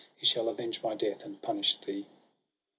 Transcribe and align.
He 0.17 0.25
shall 0.25 0.49
avenge 0.49 0.81
my 0.81 0.95
death, 0.95 1.23
and 1.23 1.39
punish 1.43 1.79
thee!' 1.79 2.07